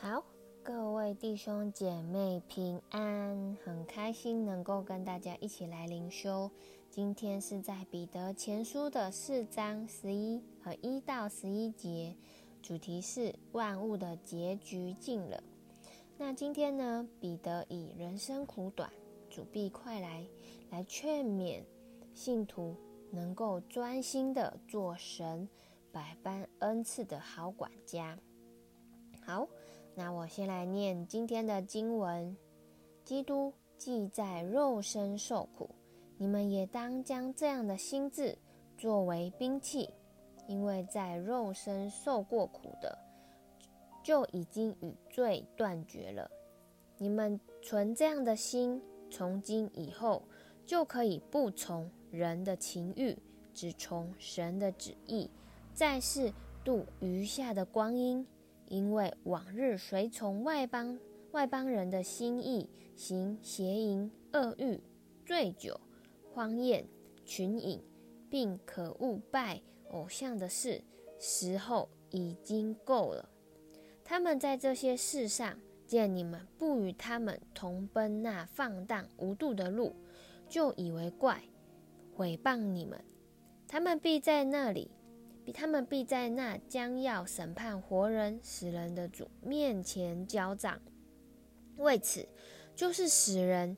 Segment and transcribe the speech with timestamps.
[0.00, 0.22] 好，
[0.62, 6.48] 各位弟兄姐妹平安，很开心能够跟大家一起来灵修。
[6.88, 12.14] 今天是在彼得前书的四章十一和一到十一节，
[12.62, 15.42] 主题是万物的结局近了。
[16.16, 18.88] 那今天呢，彼得以人生苦短，
[19.28, 20.24] 主必快来，
[20.70, 21.64] 来劝勉
[22.14, 22.76] 信徒
[23.10, 25.48] 能够专心的做神
[25.90, 28.16] 百般恩赐的好管家。
[29.26, 29.48] 好。
[29.98, 32.36] 那我先来念今天的经文：
[33.04, 35.68] 基督既在肉身受苦，
[36.16, 38.38] 你们也当将这样的心志
[38.76, 39.90] 作为兵器，
[40.46, 42.96] 因为在肉身受过苦的，
[44.00, 46.30] 就已经与罪断绝了。
[46.96, 48.80] 你们存这样的心，
[49.10, 50.22] 从今以后
[50.64, 53.18] 就可以不从人的情欲，
[53.52, 55.28] 只从神的旨意，
[55.74, 58.24] 在世度余下的光阴。
[58.68, 60.98] 因为往日随从外邦
[61.32, 64.80] 外邦人的心意，行邪淫、恶欲、
[65.26, 65.80] 醉酒、
[66.32, 66.86] 荒宴、
[67.24, 67.82] 群饮，
[68.30, 69.60] 并可恶拜
[69.90, 70.82] 偶像的事，
[71.18, 73.28] 时候已经够了。
[74.04, 79.94] 他们在这些事上见你们不与他们同奔那放荡无度的路，
[80.48, 81.42] 就以为怪，
[82.14, 83.02] 毁谤你们。
[83.66, 84.90] 他们必在那里。
[85.52, 90.80] 他们必在那将要审判活人死人的主面前交账。
[91.76, 92.28] 为此，
[92.74, 93.76] 就是死人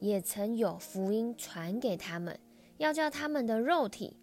[0.00, 2.38] 也曾有福音传给他们，
[2.78, 4.16] 要叫他们的肉体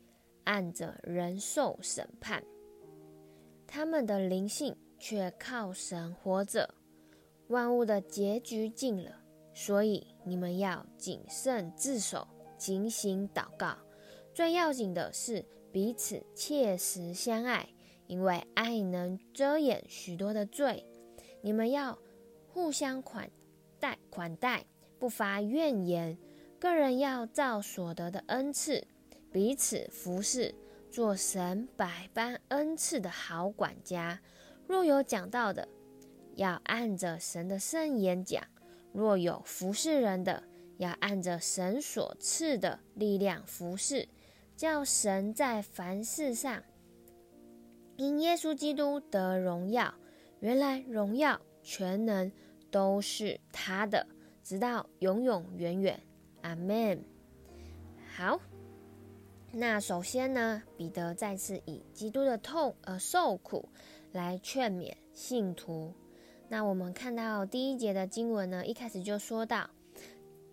[0.46, 2.44] 按着人受审判，
[3.68, 6.74] 他们的灵性却靠神活着。
[7.48, 9.22] 万物的结局近了，
[9.54, 12.28] 所以你们要谨慎自守，
[12.58, 13.78] 警醒祷告。
[14.34, 15.46] 最要紧的是。
[15.72, 17.70] 彼此切实相爱，
[18.08, 20.86] 因为爱能遮掩许多的罪。
[21.42, 21.98] 你们要
[22.48, 23.30] 互相款
[23.80, 24.66] 待，款待，
[24.98, 26.18] 不发怨言。
[26.60, 28.86] 个人要照所得的恩赐，
[29.32, 30.54] 彼此服侍，
[30.92, 34.20] 做神百般恩赐的好管家。
[34.68, 35.68] 若有讲到的，
[36.36, 38.44] 要按着神的圣言讲；
[38.92, 40.44] 若有服侍人的，
[40.78, 44.10] 要按着神所赐的力量服侍。
[44.60, 46.62] 叫神在凡事上
[47.96, 49.94] 因耶稣基督得荣耀。
[50.42, 52.30] 原来荣耀全能
[52.70, 54.06] 都是他的，
[54.44, 55.98] 直到永永远远。
[56.42, 57.02] 阿门。
[58.14, 58.38] 好，
[59.54, 63.70] 那首先呢，彼得再次以基督的痛而受苦
[64.12, 65.94] 来劝勉信徒。
[66.50, 69.70] 那我们看到第一节的经文呢，一开始就说到，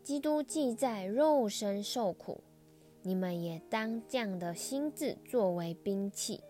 [0.04, 2.44] 基督既在肉身受苦。
[3.06, 6.42] 你们也当这样的心智作为兵器，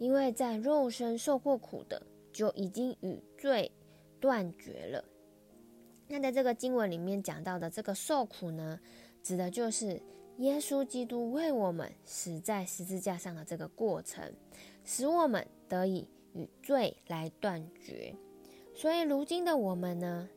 [0.00, 3.70] 因为在肉身受过苦的，就已经与罪
[4.18, 5.04] 断绝了。
[6.08, 8.80] 那在这个经文里面讲到的这个受苦呢，
[9.22, 10.02] 指的就是
[10.38, 14.34] 耶稣基督为我们死在十字架上的这个过程，
[14.84, 18.12] 使我们得以与罪来断绝。
[18.74, 20.28] 所以如今的我们呢，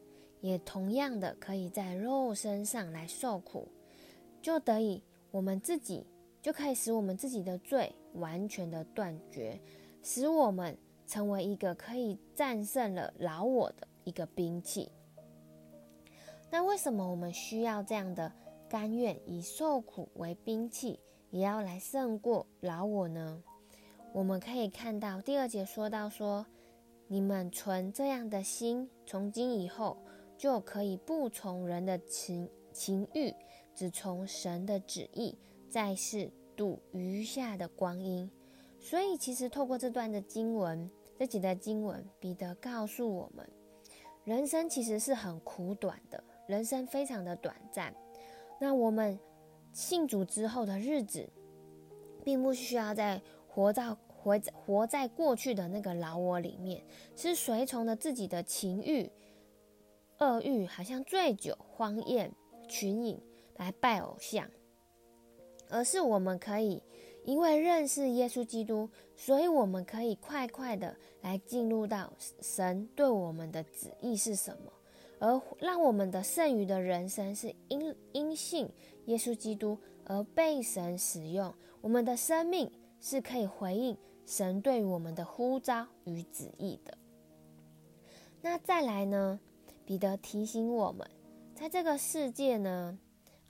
[0.42, 3.68] 也同样的可以在肉身上来受苦，
[4.40, 5.02] 就得以。
[5.34, 6.06] 我们自己
[6.44, 9.60] 就可以使我们自己的罪完全的断绝，
[10.04, 10.78] 使我们
[11.08, 14.92] 成为一个可以战胜了老我的一个兵器。
[16.52, 18.32] 那为什么我们需要这样的
[18.70, 21.00] 甘愿以受苦为兵器，
[21.32, 23.42] 也要来胜过老我呢？
[24.14, 26.46] 我们可以看到第二节说到说，
[27.08, 29.98] 你们存这样的心，从今以后
[30.38, 33.34] 就可以不从人的情情欲。
[33.76, 35.38] 只从神的旨意，
[35.70, 38.30] 在世度余下的光阴。
[38.80, 43.50] 所以，其实透过这段的经文，这几段经文，彼得告诉我们，
[44.26, 47.96] 人生其实是很苦短的，人生非常的短暂。
[48.60, 49.18] 那我们
[49.72, 51.28] 信主之后的日子，
[52.24, 56.84] 并不需要再活到活在活在过去的那个老我里面，
[57.16, 59.10] 是随从着自己的情欲、
[60.20, 62.32] 恶欲，好像醉酒、荒宴、
[62.68, 63.18] 群饮。
[63.56, 64.50] 来拜偶像，
[65.70, 66.82] 而是我们可以
[67.24, 72.12] 因为认识耶稣基督，所以我们可以快快的来进入到
[72.42, 74.74] 神对我们的旨意是什么，
[75.20, 78.70] 而让我们的剩余的人生是因因信
[79.06, 82.70] 耶稣基督而被神使用，我们的生命
[83.00, 86.98] 是可以回应神对我们的呼召与旨意的。
[88.42, 89.40] 那再来呢，
[89.86, 91.10] 彼得提醒我们，
[91.56, 92.98] 在这个世界呢。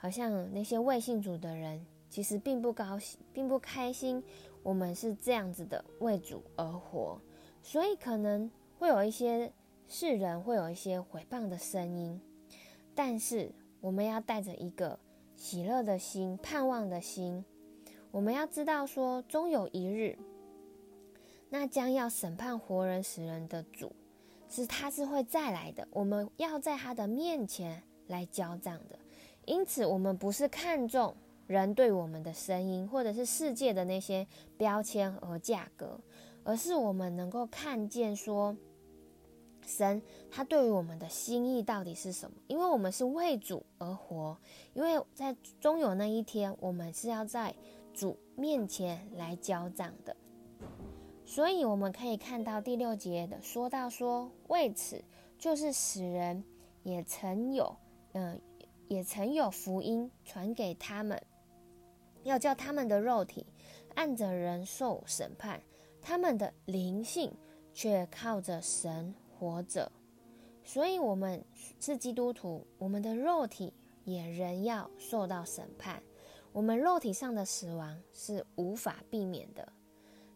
[0.04, 4.22] 好像那些未信主的人，其实并不高兴，并不开心。
[4.62, 7.22] 我们是这样子的为主而活，
[7.62, 9.50] 所以可能会有一些
[9.88, 12.20] 世人会有一些毁谤的声音，
[12.94, 15.00] 但是我们要带着一个
[15.38, 17.46] 喜乐的心、盼望的心，
[18.12, 20.18] 我们要知道说，终有一日，
[21.48, 23.94] 那将要审判活人死人的主，
[24.50, 29.00] 是他是会再来的，我们要在他的面前来交账的。
[29.46, 31.16] 因此，我们不是看重
[31.48, 34.26] 人对我们的声音，或者是世界的那些
[34.58, 36.00] 标签和价格，
[36.44, 38.56] 而是我们能够看见说，
[39.66, 40.02] 神
[40.32, 42.38] 他对于我们的心意到底是什么？
[42.48, 44.38] 因为我们是为主而活，
[44.74, 47.54] 因为在终有那一天，我们是要在
[47.94, 50.16] 主面前来交账的。
[51.26, 55.02] 所以我们可以看到第六节的说到说，为此
[55.38, 56.44] 就是使人
[56.84, 57.76] 也曾有，
[58.12, 58.40] 嗯、
[58.88, 61.22] 也曾有福音传给他们，
[62.24, 63.46] 要叫他们的肉体
[63.96, 65.62] 按着人受审判，
[66.02, 67.32] 他们的灵性
[67.74, 69.92] 却靠着神活着。
[70.64, 71.44] 所以，我们
[71.80, 73.74] 是基督徒，我们的肉体
[74.06, 76.02] 也仍要受到审判。
[76.52, 79.72] 我们肉体上的死亡是无法避免的，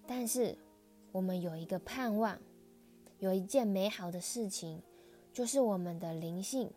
[0.05, 0.57] 但是。
[1.13, 2.37] 我们有一个盼望，
[3.17, 4.83] 有一件美好的事情，
[5.33, 6.69] 就是我们的灵性，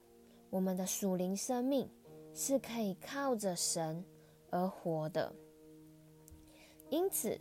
[0.51, 1.89] 我们的属灵生命
[2.35, 4.05] 是可以靠着神
[4.51, 5.33] 而活的。
[6.91, 7.41] 因此，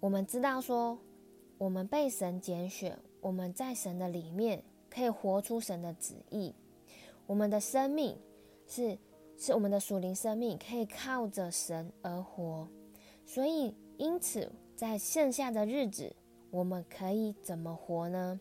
[0.00, 0.98] 我们知道说，
[1.58, 6.54] 我们被神拣选，我们在神的里面可以活出神的旨意。
[7.26, 8.18] 我们的生命
[8.66, 8.98] 是
[9.36, 12.66] 是我们的属灵生命，可以靠着神而活。
[13.24, 14.50] 所以，因此。
[14.78, 16.14] 在剩下的日子，
[16.52, 18.38] 我们可以怎么活呢？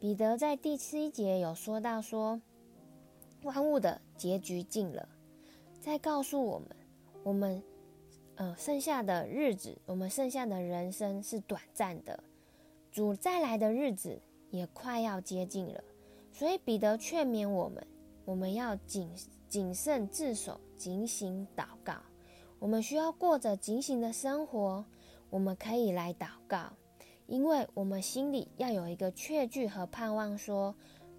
[0.00, 2.40] 彼得在第七节有说到说，
[3.42, 5.08] 万物的结局近了，
[5.80, 6.68] 在告诉我们，
[7.22, 7.62] 我们
[8.36, 12.22] 呃剩下的日子，我们剩下的人生是短暂的，
[12.90, 14.20] 主再来的日子
[14.50, 15.82] 也快要接近了。
[16.32, 17.86] 所以彼得劝勉我们，
[18.24, 19.10] 我们要谨
[19.48, 21.94] 谨慎自守，警醒祷告。
[22.58, 24.84] 我们需要过着警醒的生活。
[25.30, 26.72] 我们可以来祷告，
[27.26, 30.74] 因为我们心里要有一个确据和盼望说，说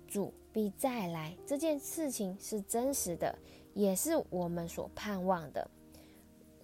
[0.05, 3.37] 主必再来，这件事情是真实的，
[3.73, 5.69] 也是我们所盼望的。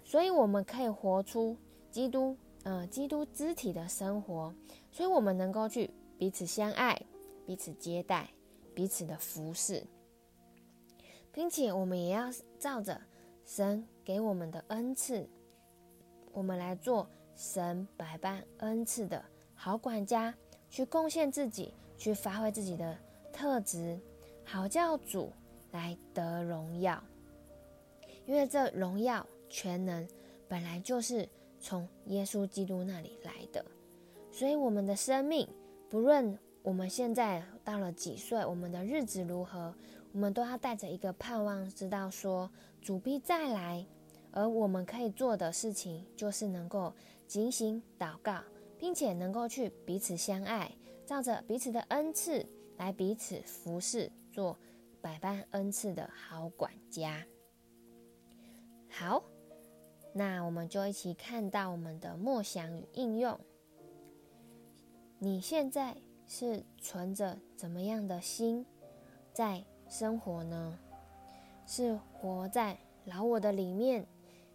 [0.03, 1.57] 所以，我们可以活出
[1.91, 4.53] 基督，呃，基督肢体的生活。
[4.91, 6.99] 所以我们能够去彼此相爱，
[7.45, 8.29] 彼此接待，
[8.73, 9.83] 彼此的服侍，
[11.31, 12.29] 并且我们也要
[12.59, 13.01] 照着
[13.45, 15.29] 神给我们的恩赐，
[16.31, 17.07] 我们来做。
[17.39, 19.23] 神百般恩赐的
[19.53, 20.33] 好管家，
[20.71, 22.97] 去贡献自己，去发挥自己的
[23.37, 23.99] 特质，
[24.43, 25.31] 好叫主
[25.71, 27.01] 来得荣耀。
[28.25, 30.07] 因为这荣耀全能
[30.47, 31.29] 本来就是
[31.59, 33.63] 从耶稣基督那里来的，
[34.31, 35.47] 所以我们的生命，
[35.87, 39.71] 不论我们现在到了几岁，我们的日子如何，
[40.13, 42.49] 我们都要带着一个盼望，知道说
[42.81, 43.85] 主必再来，
[44.31, 46.91] 而我们可以做的事情，就是能够。
[47.27, 48.39] 警醒祷告，
[48.77, 50.71] 并且能够去彼此相爱，
[51.05, 52.45] 照着彼此的恩赐
[52.77, 54.57] 来彼此服侍，做
[55.01, 57.25] 百般恩赐的好管家。
[58.89, 59.24] 好，
[60.13, 63.39] 那我们就一起看到我们的默想与应用。
[65.19, 65.97] 你现在
[66.27, 68.66] 是存着怎么样的心
[69.33, 70.80] 在生活呢？
[71.66, 74.07] 是活在老我的里面，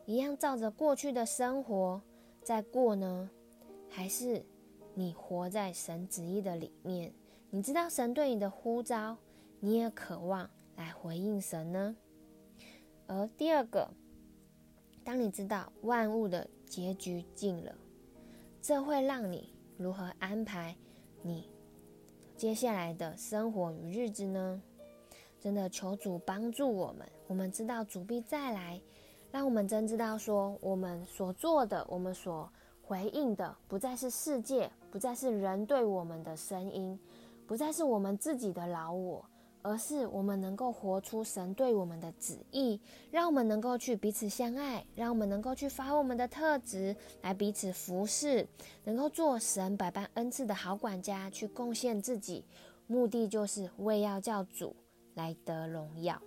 [0.07, 2.01] 一样照着过去的生活？
[2.43, 3.31] 在过呢，
[3.89, 4.45] 还是
[4.95, 7.13] 你活在神旨意的里面？
[7.55, 9.15] 你知道神对你的呼召，
[9.61, 11.95] 你也渴望来回应神呢？
[13.07, 13.91] 而第二个，
[15.05, 17.77] 当你知道万物的结局近了，
[18.63, 20.75] 这会让你如何安排
[21.21, 21.51] 你
[22.39, 24.63] 接下来的生活与日子呢？
[25.39, 28.81] 真的求主帮助我们，我们知道主必再来。
[29.31, 32.51] 让我们真知道，说我们所做的，我们所
[32.83, 36.99] 回应的，不再是世界，不再是人对我们的声音，
[37.47, 39.25] 不再是我们自己的老我，
[39.63, 42.81] 而是我们能够活出神对我们的旨意。
[43.11, 48.47] 让我们能够去彼此相爱，让我们能够去发挥我们的特质来彼此服侍，
[48.85, 52.45] 能够做神百般恩赐的好管家，去贡献自己，
[52.87, 54.75] 目的就是为要叫主
[55.15, 56.21] 来得荣耀。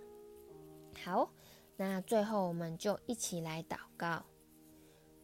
[1.04, 1.30] 好。
[1.78, 4.24] 那最后，我们就一起来祷告。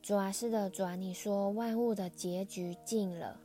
[0.02, 3.40] 主啊，是的，主啊，你说万物的结局近了，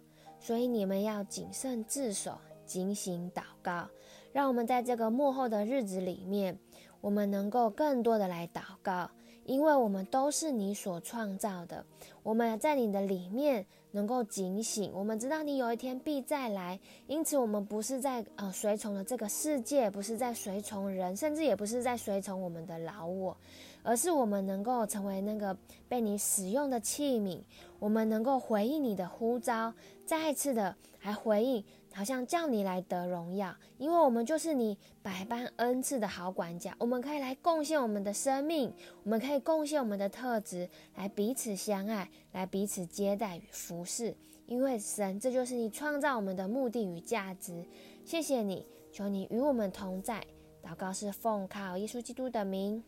[0.48, 3.90] 所以你们要谨慎自守，警醒祷告。
[4.32, 6.58] 让我们在这个幕后的日子里面，
[7.02, 9.12] 我们能够更多的来祷告，
[9.44, 11.86] 因为我们都是你所创造的。
[12.24, 13.66] 我们在你的里面
[13.98, 14.92] 能够警醒。
[14.94, 23.36] 我们知道你有一天必再来，因此我们不是在呃随从了这个世界，不是在随从人，甚至也不是在随从我们的老我。
[23.82, 27.40] 而是我们能够成为那个被你使用的器皿，
[27.80, 29.74] 我们能够回应你的呼召，
[30.06, 31.64] 再次的来回应，
[31.94, 38.72] 好像叫你来得荣耀，因为我们就是你百般恩赐的好管家，我们可以来贡献我们的生命，
[39.04, 44.16] 我们可以贡献我们的特质，来彼此相爱，来彼此接待与服侍，
[44.46, 47.66] 因为神，这就是你创造我们的目的与价值。
[48.06, 50.24] 谢谢你，求你与我们同在。
[50.62, 52.84] 祷告是奉靠耶稣基督的名。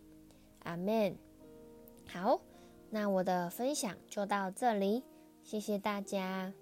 [0.63, 1.15] 阿门。
[2.07, 2.41] 好，
[2.89, 5.03] 那我的分享就到这里，
[5.43, 6.53] 谢谢大家。